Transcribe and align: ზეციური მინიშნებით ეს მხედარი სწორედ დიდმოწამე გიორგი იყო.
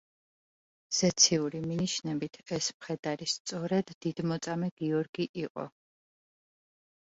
ზეციური 0.99 1.61
მინიშნებით 1.71 2.39
ეს 2.57 2.71
მხედარი 2.79 3.29
სწორედ 3.35 3.95
დიდმოწამე 4.07 4.73
გიორგი 4.83 5.31
იყო. 5.47 5.71